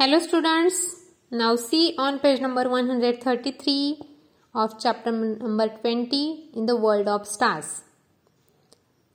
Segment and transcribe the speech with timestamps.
[0.00, 0.76] Hello students,
[1.30, 4.00] now see on page number 133
[4.54, 7.82] of chapter number 20 in the world of stars.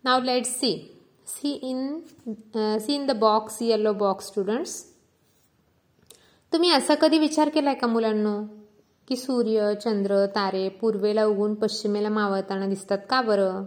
[0.03, 0.91] Now let's see.
[1.23, 2.03] See in
[2.53, 4.75] uh, see in the box yellow box students.
[6.53, 8.35] तुम्ही असा कधी विचार केलाय का मुलांनो
[9.07, 13.63] की सूर्य चंद्र तारे पूर्वेला उगून पश्चिमेला मावळताना दिसतात का बरं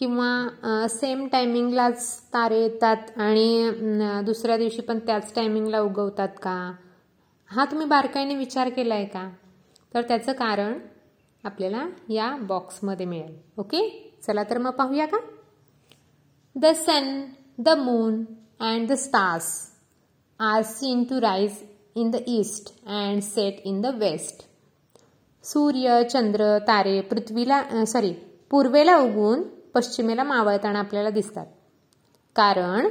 [0.00, 2.04] किंवा सेम टायमिंगलाच
[2.34, 6.54] तारे येतात आणि दुसऱ्या दिवशी पण त्याच टायमिंगला उगवतात का?
[7.50, 9.28] हा तुम्ही बारकाईने विचार केलाय का?
[9.94, 10.78] तर त्याचं कारण
[11.44, 13.34] आपल्याला या बॉक्समध्ये मिळेल.
[13.58, 13.88] ओके
[14.26, 15.18] चला तर मग पाहूया का?
[16.56, 17.22] The sun
[17.58, 18.24] the moon
[18.60, 19.52] and the stars
[20.40, 21.62] are seen to rise
[21.96, 24.46] in the east and set in the west
[25.44, 28.12] सूर्य चंद्र तारे पृथ्वीला सॉरी
[28.50, 29.42] पूर्वेला उगून
[29.74, 31.46] पश्चिमेला मावळताना आपल्याला दिसतात.
[32.36, 32.88] कारण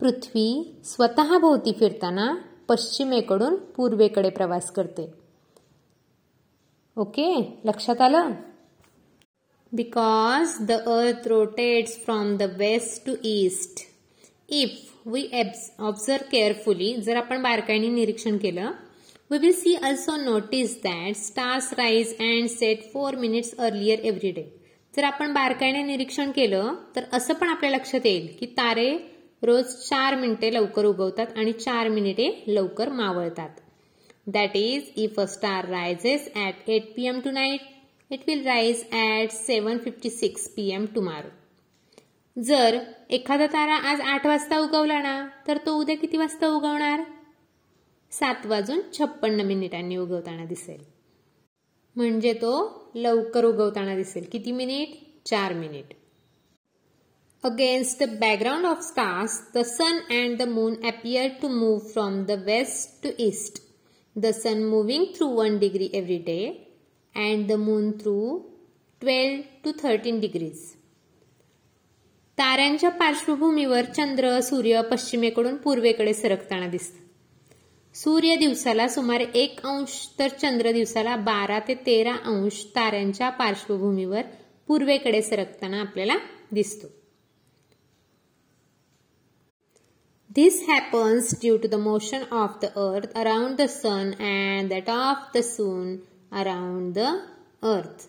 [0.00, 2.34] पृथ्वी स्वतःभोवती फिरताना
[2.68, 5.12] पश्चिमेकडून पूर्वेकडे प्रवास करते.
[6.96, 7.60] ओके?
[7.64, 8.30] लक्षात आलं?
[9.72, 13.80] Because the earth rotates from the west to east
[14.48, 14.70] if
[15.06, 15.28] we
[15.78, 18.70] observe carefully जर आपण बारकाईने निरीक्षण केलं
[19.32, 24.44] We will see also notice that stars rise and set 4 minutes earlier every day.
[24.94, 28.86] जर आपण बारकाईने निरीक्षण केलं तर असं पण आपल्या लक्षात येईल की तारे
[29.42, 33.48] रोज चार मिनिटे लवकर उगवतात आणि चार मिनिटे लवकर मावळतात.
[34.26, 39.32] That is if a star rises at eight P M tonight it will rise at
[39.32, 42.78] seven fifty six P M tomorrow जर
[43.10, 45.16] एखादा तारा आज आठ वाजता उगवला ना
[45.46, 47.04] तर तो उद्या किती वाजता उगवणार?
[48.12, 50.82] सात वाजून छप्पन्न मिनिटांनी उगवताना दिसेल.
[51.96, 52.52] म्हणजे तो
[52.94, 54.24] लवकर उगवताना दिसेल.
[54.32, 54.88] किती मिनिट?
[55.26, 55.94] चार minute.
[57.44, 62.30] Against the background of stars the sun and the moon appear to move from the
[62.46, 63.58] west to east
[64.16, 66.38] the sun moving through one degree every day
[67.14, 68.14] and the moon through
[69.00, 70.60] twelve to thirteen degrees
[72.38, 77.01] ताऱ्यांच्या पार्श्वभूमीवर चंद्र सूर्य पश्चिमेकडून पूर्वेकडे सरकताना दिसतात
[77.94, 84.22] सूर्य दिवसाला सुमारे एक अंश तर चंद्र दिवसाला बारा ते तेरा अंश ताऱ्यांच्या पार्श्वभूमीवर
[84.68, 86.14] पूर्वेकडे सरकताना आपल्याला
[86.52, 86.86] दिसतो.
[90.38, 95.28] This happens due to the motion of the earth around the sun and that of
[95.34, 95.96] the sun
[96.32, 97.10] around the
[97.62, 98.08] earth.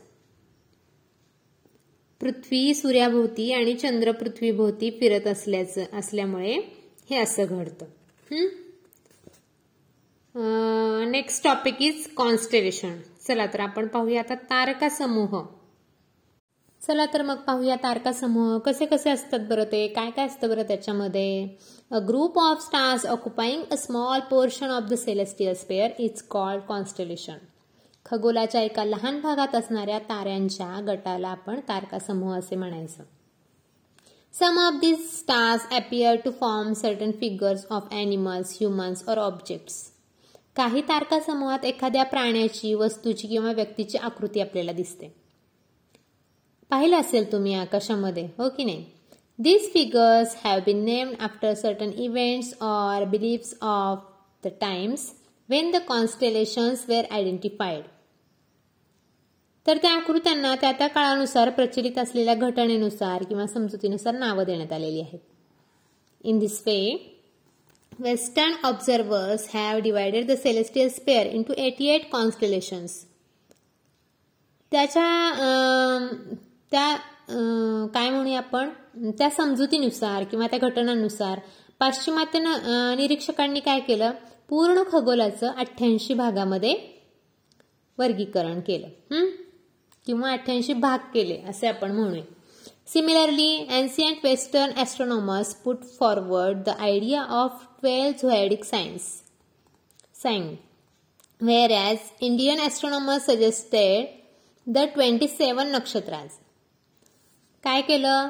[2.22, 6.58] पृथ्वी सूर्याभोवती आणि चंद्र पृथ्वीभोवती फिरत असल्याचं असल्यामुळे
[7.10, 7.86] हे असं घडतं.
[10.36, 12.96] नेक्स्ट टॉपिक इज कॉन्स्टेलेशन
[13.28, 15.42] चला तर आपण पाहूया आता तारका समूह.
[16.82, 18.58] चला तर मग पाहूया तारका समूह.
[18.58, 19.88] कसे कसे असतात बरं ते?
[19.88, 21.48] काय काय असतं बरं त्याच्यामध्ये?
[21.92, 27.38] A group of stars occupying a small portion of the celestial sphere is called constellation
[28.06, 33.04] खगोलाच्या एका लहान भागात असणाऱ्या ताऱ्यांच्या गटाला आपण तारका समूह असे म्हणायचं.
[34.34, 39.84] Some of this stars appear to form certain figures of animals humans or objects
[40.56, 45.14] काही तारकासमूहात एखाद्या प्राण्याची वस्तूची किंवा व्यक्तीची आकृती आपल्याला दिसते.
[46.70, 48.86] पाहिलं असेल तुम्ही आकाशामध्ये हो की नाही?
[49.40, 54.00] These figures have been named after certain events or beliefs of
[54.44, 55.12] the times
[55.50, 57.84] when the constellations were identified
[59.68, 65.20] तर त्या आकृत्यांना त्या त्या काळानुसार प्रचलित असलेल्या घटनेनुसार किंवा समजुतीनुसार नावं देण्यात आलेली आहेत.
[66.24, 67.10] In this way
[68.00, 73.04] western observers have divided the celestial sphere into eighty eight constellations
[74.72, 75.08] त्याच्या
[76.72, 76.96] त्या
[77.94, 78.70] काय म्हणूया आपण?
[79.18, 81.40] त्या समजुतीनुसार किंवा त्या घटनांनुसार
[81.80, 82.40] पाश्चिमात्य
[82.98, 84.12] निरीक्षकांनी काय केलं?
[84.50, 86.76] पूर्ण खगोलाचं अठ्ठ्याऐंशी भागामध्ये
[87.98, 89.26] वर्गीकरण केलं.
[90.08, 92.24] किंवा अठ्ठ्याऐंशी भाग केले असे आपण म्हणूया.
[92.88, 99.24] Similarly ancient western astronomers put forward the idea of 12 zodiac signs.
[100.14, 100.58] Sign.
[101.42, 104.08] Whereas Indian astronomers suggested
[104.68, 106.32] the 27 nakshatras.
[107.64, 108.30] काय केलं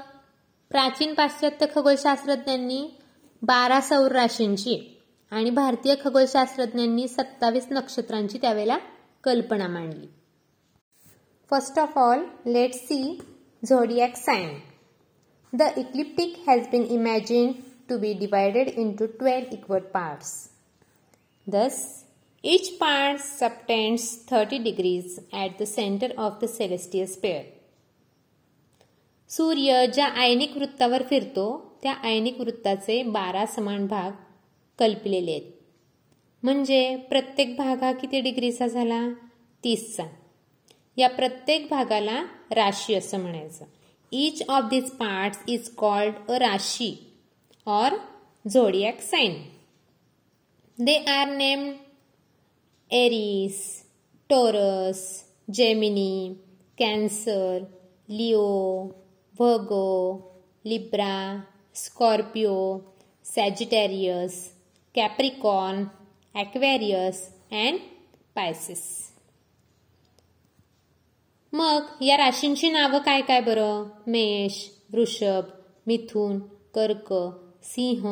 [0.71, 2.81] प्राचीन पाश्चात्य खगोलशास्त्रज्ञांनी
[3.41, 4.75] बारा सौर राशींची
[5.31, 8.77] आणि भारतीय खगोलशास्त्रज्ञांनी सत्तावीस नक्षत्रांची त्यावेळेला
[9.23, 10.07] कल्पना मांडली
[11.51, 13.01] first of all let see
[13.63, 14.57] zodiac sign
[15.53, 17.51] the ecliptic has been imagine
[17.91, 20.49] to be divided into 12 equal parts.
[21.53, 21.73] Thus,
[22.45, 24.01] each part subtends
[24.31, 27.41] 30 degrees at the center of the celestial sphere.
[29.29, 34.11] सूर्य ज्या आयनिक वृत्तावर फिरतो त्या आयनिक वृत्ताचे बारा समान भाग
[34.79, 35.41] कल्पलेले आहेत.
[36.43, 39.09] म्हणजे प्रत्येक भाग हा किती डिग्रीचा झाला?
[39.63, 40.03] तीसचा.
[40.97, 43.65] या प्रत्येक भागाला राशी असं म्हणायचं.
[44.11, 47.12] Each of this parts is called a rashi.
[47.67, 47.91] Or
[48.45, 49.35] zodiac sign.
[50.77, 51.73] They are named
[52.91, 53.59] Aries
[54.29, 54.99] Taurus
[55.49, 56.35] Gemini
[56.77, 57.63] Cancer
[58.09, 58.47] Leo
[59.35, 60.19] Virgo,
[60.65, 61.15] Libra
[61.75, 62.55] Scorpio
[63.25, 64.35] Sagittarius,
[64.95, 65.85] Capricorn,
[66.35, 67.17] Aquarius
[67.51, 67.79] and
[68.35, 68.81] Pisces
[71.53, 74.57] मग या राशींची नावं काय काय बरं मेष
[74.93, 75.51] वृषभ
[75.87, 76.39] मिथुन
[76.75, 77.13] कर्क
[77.63, 78.05] सिंह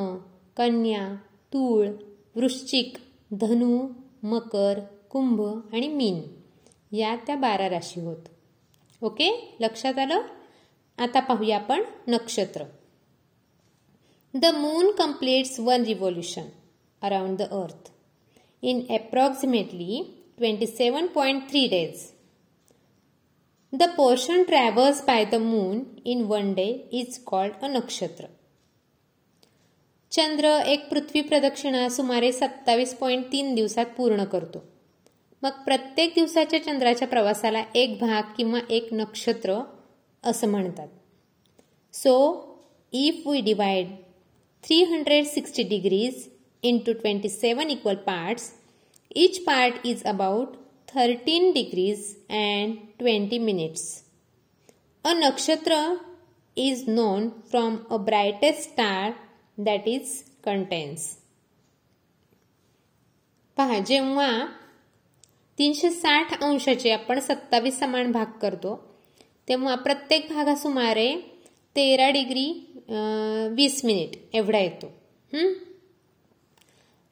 [0.57, 1.15] कन्या
[1.53, 1.87] तूळ
[2.35, 2.97] वृश्चिक
[3.31, 3.87] धनु
[4.23, 5.41] मकर कुंभ
[5.73, 6.21] आणि मीन.
[6.91, 8.27] या त्या बारा राशी होत.
[9.01, 9.29] ओके?
[9.59, 10.21] लक्षात आलं?
[10.97, 12.63] आता पाहूया आपण नक्षत्र.
[14.33, 16.47] The moon completes one revolution
[17.01, 17.91] around the earth
[18.63, 20.01] in approximately
[20.37, 22.05] twenty seven point three days
[23.73, 28.25] the portion travels by the moon in one day is called a nakshatra
[30.11, 34.63] चंद्र एक पृथ्वी प्रदक्षिणा सुमारे सत्तावीस पॉईंट तीन दिवसात पूर्ण करतो.
[35.43, 39.59] मग प्रत्येक दिवसाच्या चंद्राच्या प्रवासाला एक भाग किंवा एक नक्षत्र
[40.23, 40.87] असं म्हणतात.
[41.93, 42.15] So
[42.93, 43.87] if we divide
[44.63, 46.27] three hundred sixty degrees
[46.63, 48.51] into twenty seven equal parts
[49.15, 50.55] each part is about
[50.87, 53.83] thirteen degrees and twenty minutes
[55.05, 55.83] a nakshatra
[56.57, 59.13] is known from a brightest star
[59.57, 60.11] that is
[60.45, 61.09] contains
[63.57, 64.29] पहा जेव्हा
[65.57, 68.75] तीनशे साठ अंशाचे आपण सत्तावीस समान भाग करतो
[69.47, 71.11] तेव्हा प्रत्येक भागा सुमारे
[71.75, 72.47] तेरा डिग्री
[73.55, 74.91] वीस मिनिट एवढा येतो.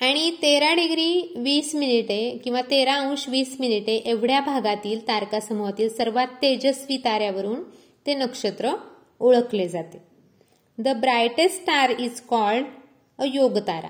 [0.01, 6.97] आणि तेरा डिग्री वीस मिनिटे किंवा तेरा अंश वीस मिनिटे एवढ्या भागातील तारकासमूहातील सर्वात तेजस्वी
[6.97, 7.63] ताऱ्यावरून
[8.05, 8.71] ते नक्षत्र
[9.21, 10.08] ओळखले जाते.
[10.79, 12.65] The brightest star is called
[13.19, 13.89] a योगतारा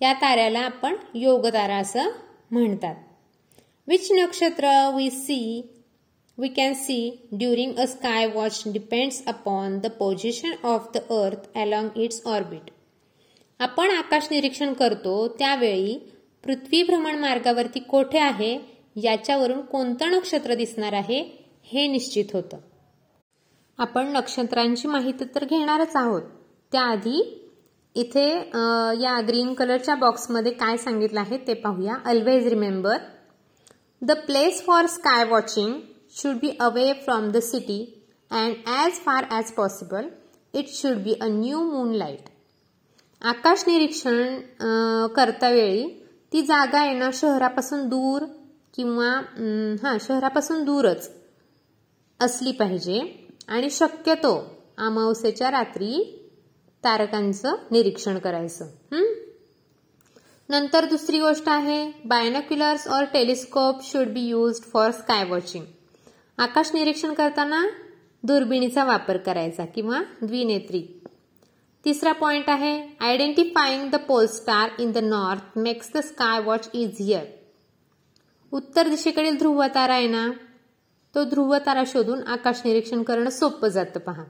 [0.00, 2.08] या ताऱ्याला आपण योगतारा असं
[2.50, 2.94] म्हणतात.
[3.88, 5.62] विच नक्षत्र we see
[6.38, 11.98] we can see during a sky watch depends upon the position of the earth along
[12.00, 12.70] its orbit
[13.60, 15.98] आपण आकाश निरीक्षण करतो त्यावेळी
[16.44, 18.56] पृथ्वी भ्रमण मार्गावरती कोठे आहे
[19.02, 21.20] याच्यावरून कोणतं नक्षत्र दिसणार आहे
[21.64, 22.56] हे निश्चित होतं.
[23.78, 26.22] आपण नक्षत्रांची माहिती तर घेणारच आहोत.
[26.72, 27.20] त्याआधी
[27.96, 28.28] इथे
[29.02, 31.94] या ग्रीन कलरच्या बॉक्समध्ये काय सांगितलं आहे ते पाहूया.
[32.10, 32.96] Always remember
[34.02, 35.74] the place for sky watching
[36.16, 37.84] should be away from the city
[38.30, 40.08] and as far as possible
[40.54, 42.28] it should be a new moon light
[43.22, 44.38] आकाश निरीक्षण
[45.16, 45.86] करता वेळी
[46.32, 48.24] ती जागा आहे ना शहरापासून दूर
[48.76, 49.08] किंवा
[49.82, 51.08] हां शहरापासून दूरच
[52.20, 52.98] असली पाहिजे.
[53.48, 54.34] आणि शक्यतो
[54.78, 56.02] अमावस्येच्या रात्री
[56.84, 58.66] तारकांचं निरीक्षण करायचं.
[60.48, 65.64] नंतर दुसरी गोष्ट आहे बायनोक्युलर्स और telescope should be used for sky watching
[66.38, 67.64] आकाश निरीक्षण करताना
[68.22, 70.82] दुर्बिणीचा वापर करायचा किंवा द्विनेत्री.
[71.84, 77.24] तिसरा पॉइंट आहे identifying the pole star in the north makes the sky watch easier
[78.52, 80.26] उत्तर दिशेकडील ध्रुव तारा आहे ना
[81.16, 84.22] तो ध्रुव तारा शोधून आकाश निरीक्षण करणं सोपं जातं पहा.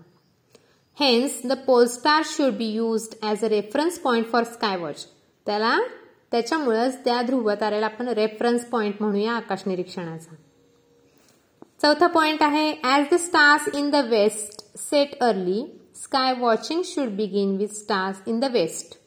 [0.98, 5.04] Hence the pole star should be used as a reference point for sky watch
[5.46, 5.76] त्याला
[6.30, 10.34] त्याच्यामुळेच त्या ध्रुव ताऱ्याला आपण रेफरन्स पॉईंट म्हणूया आकाश निरीक्षणाचा.
[11.82, 15.62] चौथा पॉईंट आहे as the stars in the west set early
[16.02, 18.98] sky watching should begin with stars in the west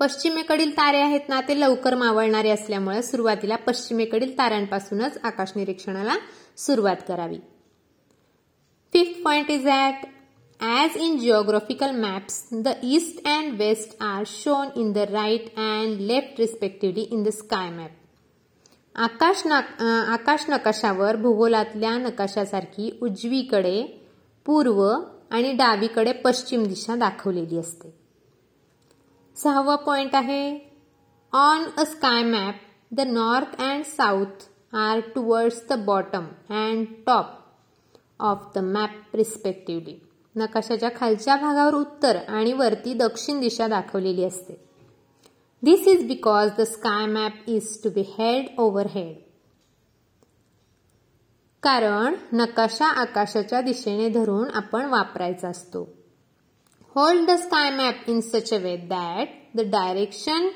[0.00, 6.16] पश्चिमेकडील तारे आहेत ना ते लवकर मावळणारे असल्यामुळे सुरुवातीला पश्चिमेकडील ताऱ्यांपासूनच आकाश निरीक्षणाला
[6.58, 7.38] सुरुवात करावी.
[8.92, 10.06] Fifth point is that
[10.60, 16.40] as in geographical maps the east and west are shown in the right and left
[16.40, 17.90] respectively in the sky map
[18.94, 23.82] आकाश आकाश नकाशावर भूगोलातल्या नकाशासारखी उजवीकडे
[24.46, 24.82] पूर्व
[25.30, 27.88] आणि डावीकडे पश्चिम दिशा दाखवलेली असते.
[29.36, 30.44] सहावा पॉइंट आहे
[31.32, 32.60] on a sky map
[32.92, 37.26] the north and south are towards the bottom and top
[38.20, 39.94] of the map respectively.
[40.34, 44.54] नकाशाच्या खालच्या भागावर उत्तर आणि वरती दक्षिण दिशा दाखवलेली असते.
[45.62, 49.14] This is because the sky map is to be head over head
[51.62, 55.82] कारण नकाशा आकाशाच्या दिशेने धरून आपण वापरायचा असतो.
[56.96, 60.48] Hold the sky map in such a way that the direction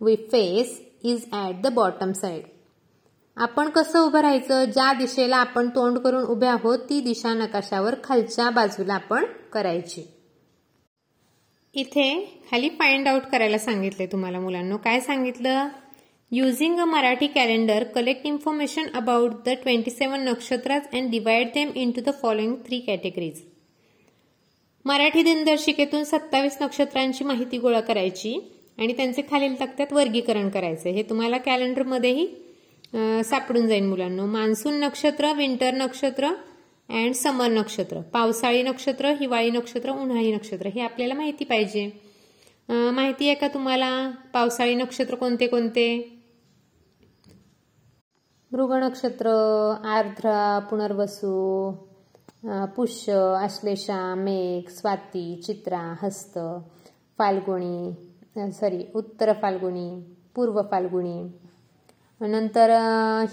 [0.00, 2.44] we face is at the bottom side
[3.36, 4.64] आपण कसं उभं राहायचं?
[4.64, 10.02] ज्या दिशेला आपण तोंड करून उभे आहोत ती दिशा नकाशावर खालच्या बाजूला आपण करायची.
[11.74, 12.12] इथे
[12.50, 14.76] खाली फाइंड आउट करायला सांगितले तुम्हाला मुलांना.
[14.76, 15.68] काय सांगितलं?
[16.32, 22.00] Using a Marathi calendar collect information about the twenty seven nakshatras and divide them into
[22.06, 23.40] the following three categories
[24.84, 28.38] Marathi दिनदर्शिकेतून सत्तावीस नक्षत्रांची माहिती गोळा करायची
[28.78, 30.90] आणि त्यांचे खालील तक्त्यात वर्गीकरण करायचे.
[30.90, 32.26] हे तुम्हाला कॅलेंडरमध्येही
[33.24, 34.24] सापडून जाईल मुलांना.
[34.26, 36.28] मान्सून नक्षत्र विंटर नक्षत्र
[36.88, 38.00] अँड समर नक्षत्र.
[38.12, 40.68] पावसाळी नक्षत्र हिवाळी नक्षत्र उन्हाळी नक्षत्र.
[40.74, 41.90] हे आपल्याला माहिती पाहिजे.
[42.68, 43.90] माहिती आहे का तुम्हाला?
[44.32, 45.86] पावसाळी नक्षत्र कोणते कोणते?
[48.52, 49.30] मृग नक्षत्र
[49.88, 51.30] आर्द्रा पुनर्वसू
[52.76, 56.38] पुष्य आश्लेषा मेघ स्वाती चित्रा हस्त
[57.18, 59.88] फाल्गुणी सॉरी उत्तर फाल्गुणी
[60.34, 61.16] पूर्व फाल्गुणी
[62.22, 62.70] नंतर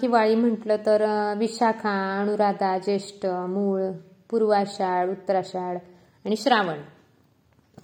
[0.01, 1.03] हिवाळी म्हटलं तर
[1.37, 3.81] विशाखा अनुराधा ज्येष्ठ मूळ
[4.29, 5.77] पूर्वाषाढ उत्तराषाढ
[6.25, 6.79] आणि श्रावण.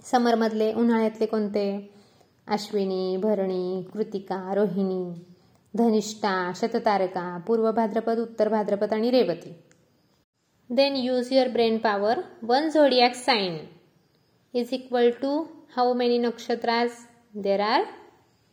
[0.04, 1.66] समरमधले उन्हाळ्यातले कोणते?
[2.48, 5.24] अश्विनी भरणी कृतिका रोहिणी
[5.74, 9.52] धनिष्ठा शततारका पूर्व भाद्रपद उत्तर भाद्रपद आणि Revati.
[10.70, 13.56] Then use your brain power one zodiac sign
[14.54, 15.38] is equal to
[15.76, 16.90] how many nakshatras
[17.34, 17.82] there are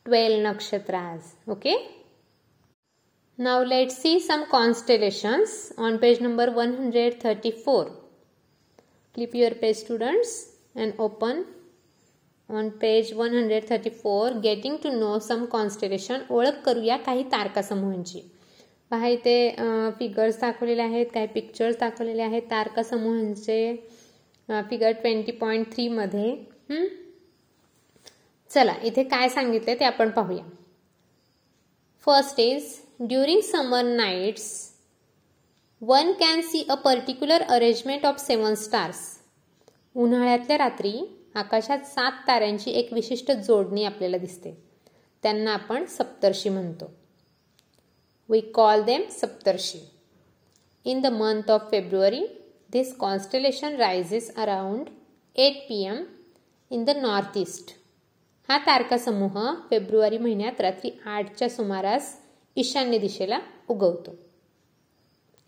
[0.06, 2.03] twelve nakshatras okay
[3.40, 7.92] Now let's see some constellations on page number 134.
[9.16, 11.46] Clip your page students and open
[12.50, 18.22] on page 134 getting to know some constellation ओळख करूया काही तारकासमूहांची
[18.92, 19.36] पहा इथे
[20.00, 23.76] figures दाखवलेले आहेत काही pictures दाखवलेले आहेत तारकासमूहांचे
[24.70, 26.36] फिगर ट्वेंटी पॉईंट थ्रीमध्ये
[28.52, 30.44] चला इथे काय सांगितले ते आपण पाहूया
[32.08, 34.74] first is During summer nights,
[35.82, 39.00] one can see a particular arrangement of seven stars.
[39.96, 40.92] उन्हाळ्यातल्या रात्री
[41.36, 44.54] आकाशात सात ताऱ्यांची एक विशिष्ट जोडणी आपल्याला दिसते.
[45.24, 46.92] त्यांना आपण सप्तर्षी म्हणतो.
[48.30, 49.80] We call them Saptarishi.
[50.86, 52.26] In the month of February
[52.72, 54.90] this constellation rises around
[55.36, 56.04] eight P M
[56.72, 57.78] in the north east
[58.50, 62.18] हा तारका समूह फेब्रुवारी महिन्यात रात्री आठच्या सुमारास
[62.58, 64.16] ईशान्य दिशेला उगवतो.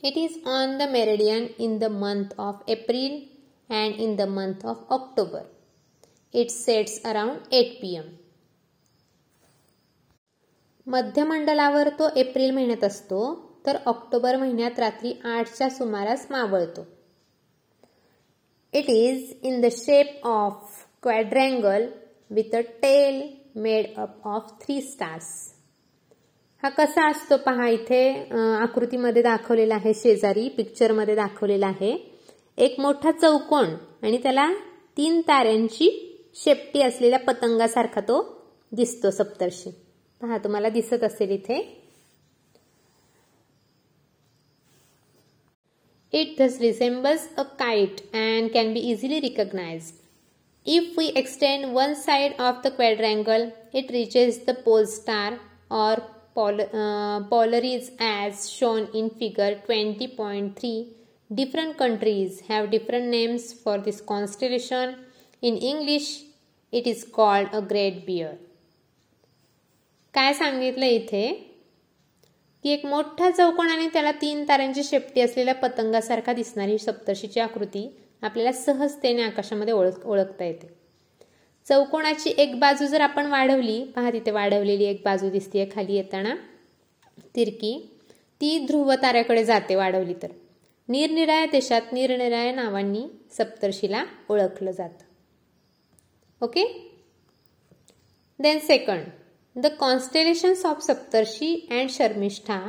[0.04, 3.14] It is on the meridian in the month of April
[3.70, 5.44] and in the month of October
[6.34, 8.10] it sets around eight P M
[10.88, 13.22] मध्यमंडलावर तो एप्रिल महिन्यात असतो
[13.66, 16.86] तर ऑक्टोबर महिन्यात रात्री आठच्या सुमारास मावळतो.
[18.74, 21.88] It is in the shape of quadrangle
[22.30, 23.22] with a tail
[23.62, 25.34] made up of three stars
[26.66, 27.98] हा कसा असतो पहा इथे
[28.62, 31.92] आकृतीमध्ये दाखवलेला आहे शेजारी पिक्चरमध्ये दाखवलेला आहे.
[32.58, 33.66] एक मोठा चौकोन
[34.04, 34.48] आणि त्याला
[34.98, 35.90] तीन ताऱ्यांची
[36.36, 38.18] शेपटी असलेल्या पतंगासारखा तो
[38.72, 39.72] दिसतो सप्तर्षी.
[40.22, 41.60] पहा तुम्हाला दिसत असेल इथे.
[46.14, 49.92] It thus resembles a kite and can be easily recognise
[50.66, 55.38] if we extend one side of the quadrangle it reaches the pole star
[56.36, 56.52] or
[57.30, 60.88] polaris as shown in figure 20.3
[61.30, 64.96] different countries have different names for this constellation
[65.42, 66.10] in english
[66.74, 68.34] it is called a great bear
[70.14, 71.26] काय सांगितलं इथे
[72.64, 77.88] की एक मोठा चौकोन आणि त्याला तीन ताऱ्यांची शेपटी असलेल्या पतंगासारखा दिसणारी सप्तशीची आकृती
[78.22, 80.68] आपल्याला सहजतेने आकाशामध्ये ओळख ओळखता येते
[81.70, 86.36] चौकोनाची एक बाजू जर आपण वाढवली पहा तिथे वाढवलेली एक बाजू दिसते खाली येताना.
[87.36, 87.92] तिरकी.
[88.42, 90.28] ती ध्रुव ताऱ्याकडे जाते वाढवली तर.
[90.90, 93.08] निरनिराळ्या देशात निरनिराळ्या नावांनी
[93.38, 95.04] सप्तर्षीला ओळखलं जातं.
[96.42, 96.64] Okay?
[98.40, 99.04] Then second
[99.56, 102.60] the constellations of Saptarishi and Sharmishtha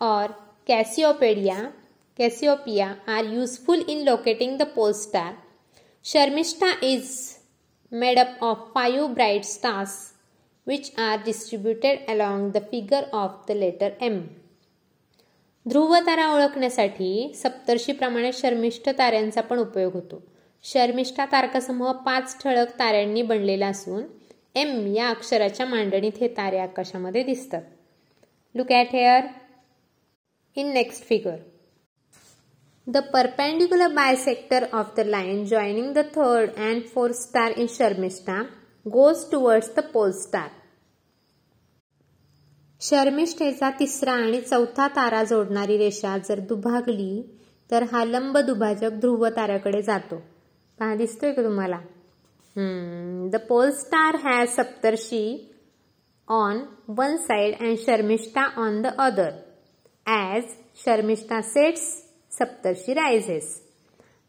[0.00, 0.30] or
[0.68, 1.68] Cassiopedia
[2.18, 5.34] Cassiopeia are useful in locating the pole star
[6.04, 7.35] Sharmishtha is
[8.02, 9.94] made up of five bright stars
[10.66, 14.18] which are distributed along the figure of the letter M.
[15.66, 20.22] ध्रुव तारा ओळखण्यासाठी सप्तर्षीप्रमाणे शर्मिष्ठ ताऱ्यांचा पण उपयोग होतो.
[20.62, 24.02] शर्मिष्ठा तारकासमूह पाच ठळक ताऱ्यांनी बनलेला असून
[24.54, 27.62] एम या अक्षराच्या मांडणीत हे तारे आकाशामध्ये दिसतात.
[28.54, 29.20] Look at here
[30.56, 31.36] in next figure
[32.86, 38.46] The perpendicular bisector of the line joining the third and fourth star in Sharmishta
[38.86, 40.50] goes towards the pole star.
[42.80, 47.22] शर्मिष्ठेचा तिसरा आणि चौथा तारा जोडणारी रेषा जर दुभागली
[47.70, 50.22] तर हा लंब दुभाजक ध्रुव ताऱ्याकडे जातो.
[50.78, 51.80] पहा दिसतोय का तुम्हाला?
[53.32, 55.26] The pole star has Saptarshi
[56.28, 56.64] on
[56.98, 59.30] one side and Sharmishtha on the other
[60.06, 60.42] as
[60.84, 61.94] Sharmishtha sets
[62.38, 63.62] Saptarshi rises.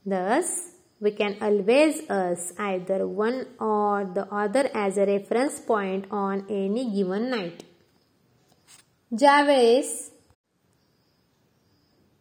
[0.05, 0.49] Thus,
[1.01, 6.85] we can always use either one or the other as a reference point on any
[6.95, 7.63] given night.
[9.11, 9.91] ज्यावेळेस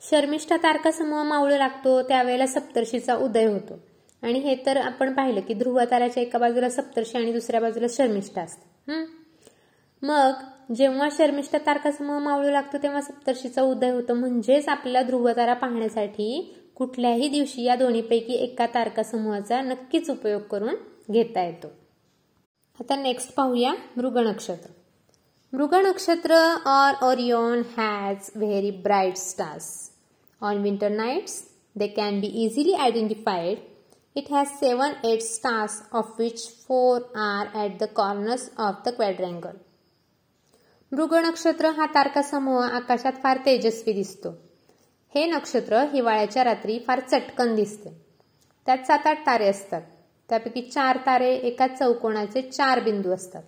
[0.02, 3.78] शर्मिष्ठा तारका समूह मावळू लागतो त्यावेळेला सप्तर्षीचा उदय होतो
[4.22, 9.02] आणि हे तर आपण पाहिलं की ध्रुवताराच्या एका बाजूला सप्तर्षी आणि दुसऱ्या बाजूला शर्मिष्ठा असते
[10.02, 14.14] मग जेव्हा शर्मिष्ठ तारकासमूह मावळू लागतो तेव्हा सप्तर्षीचा उदय होतो.
[14.14, 20.74] म्हणजेच आपल्याला ध्रुवतारा पाहण्यासाठी कुठल्याही दिवशी या दोन्हीपैकी एका तारकासमूहाचा नक्कीच उपयोग करून
[21.10, 21.68] घेता येतो.
[22.80, 24.70] आता नेक्स्ट पाहूया Mrig Nakshatra.
[25.52, 26.34] Mrig Nakshatra
[26.66, 29.68] or Orion has very bright stars
[30.40, 31.42] on winter nights
[31.76, 33.58] they can be easily identified
[34.16, 39.56] it has seven eight stars of which four are at the corners of the quadrangle
[40.96, 44.30] Mrig Nakshatra हा तारकासमूह आकाशात फार तेजस्वी दिसतो.
[45.14, 47.90] हे नक्षत्र हिवाळ्याच्या रात्री फार चटकन दिसते.
[48.66, 49.82] त्यात सात आठ तारे असतात.
[50.28, 53.42] त्यापैकी चार तारे एका चौकोनाचे चार बिंदू असतात.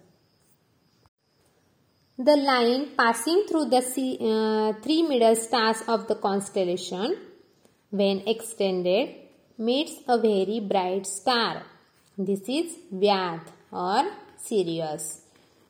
[2.18, 4.06] The line passing through the C
[4.84, 7.12] three middle stars of the constellation
[7.92, 9.14] when extended
[9.58, 11.58] meets a very bright star
[12.18, 13.50] this is Vyadh
[13.86, 14.08] or
[14.48, 15.08] Sirius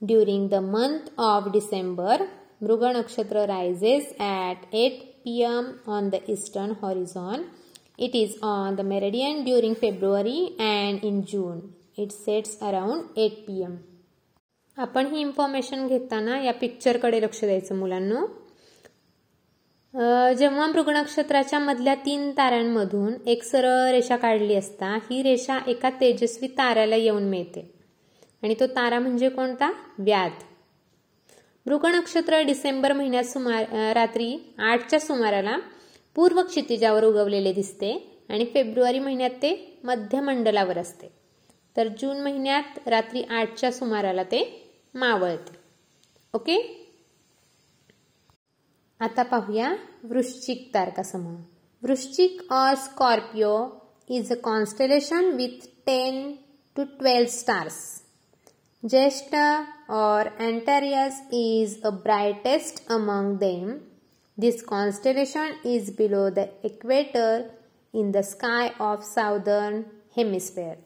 [0.03, 2.23] during the month of December
[2.63, 7.45] Mrig Nakshatra rises at eight P M on the eastern horizon
[7.99, 11.61] it is on the meridian during February and in June
[11.99, 13.77] it sets around eight P M
[14.77, 18.25] आपण ही information घेताना या पिक्चरकडे लक्ष द्यायचं मुलांना.
[20.39, 26.49] जेव्हा मृग नक्षत्राच्या मधल्या तीन ताऱ्यांमधून एक सरळ रेषा काढली असता ही रेषा एका तेजस्वी
[26.59, 27.61] ताऱ्याला येऊन मिळते.
[28.43, 29.73] आणि तो तारा म्हणजे कोणता?
[29.99, 30.33] व्याध.
[31.67, 35.59] मृग नक्षत्र डिसेंबर महिन्यात सुमार रात्री आठच्या सुमाराला
[36.15, 41.09] पूर्व क्षितिजावर उगवलेले दिसते आणि फेब्रुवारी महिन्यात ते मध्यमंडलावर असते.
[41.77, 45.57] तर जून महिन्यात रात्री आठच्या सुमाराला ते मावळते.
[46.35, 46.85] ओके?
[49.01, 51.41] आता पाहूया Vrishchik तारकासमूह.
[51.83, 53.67] Vrishchik or Scorpio
[54.09, 56.33] is a constellation with ten
[56.77, 58.08] to twelve stars.
[58.85, 63.81] Jeshta or Antares is a brightest among them.
[64.37, 67.51] This constellation is below the equator
[67.93, 70.77] in the sky of southern hemisphere.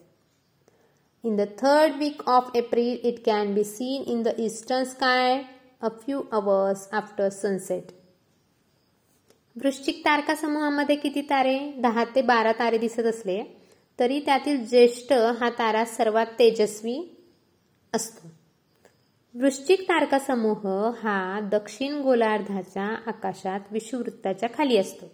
[1.22, 5.46] In the third week of April, it can be seen in the eastern sky
[5.82, 7.92] a few hours after sunset.
[9.56, 13.42] वृश्चिक तारका समूहामध्ये किती तारे दहा ते बारा तारे दिसत असले
[13.98, 17.11] तरी त्यातील ज्येष्ठ हा तारा सर्वात तेजस्वी
[17.94, 18.28] असतो.
[19.34, 20.66] वृश्चिक तारका समूह
[21.02, 25.06] हा दक्षिण गोलार्धाच्या आकाशात विषुववृत्ताच्या खाली असतो.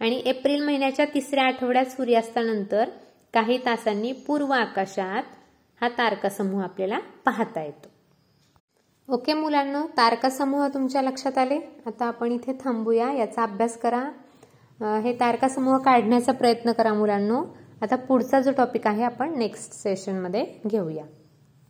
[0.00, 2.88] आणि एप्रिल महिन्याच्या तिसऱ्या आठवड्यात सूर्यास्तानंतर
[3.34, 5.34] काही तासांनी पूर्व आकाशात
[5.80, 7.88] हा तारका समूह आपल्याला पाहता येतो.
[9.08, 11.58] ओके मुलांना तारका समूह तुमच्या लक्षात आले?
[11.86, 14.02] आता आपण इथे थांबूया याचा अभ्यास करा.
[14.80, 17.42] हे तारका समूह काढण्याचा प्रयत्न करा मुलांनो.
[17.82, 21.04] आता पुढचा जो टॉपिक आहे आपण नेक्स्ट सेशनमध्ये घेऊया.